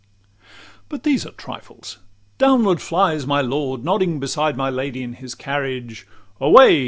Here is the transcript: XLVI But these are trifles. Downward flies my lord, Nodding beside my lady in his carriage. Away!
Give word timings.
XLVI 0.01 0.47
But 0.89 1.03
these 1.03 1.27
are 1.27 1.31
trifles. 1.33 1.99
Downward 2.39 2.81
flies 2.81 3.27
my 3.27 3.41
lord, 3.41 3.83
Nodding 3.85 4.19
beside 4.19 4.57
my 4.57 4.71
lady 4.71 5.03
in 5.03 5.13
his 5.13 5.35
carriage. 5.35 6.07
Away! 6.39 6.79